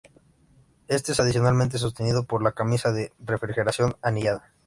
Este 0.87 1.11
es 1.11 1.19
adicionalmente 1.19 1.77
sostenido 1.77 2.23
por 2.25 2.41
la 2.41 2.53
camisa 2.53 2.91
de 2.91 3.13
refrigeración 3.19 3.97
anillada. 4.01 4.51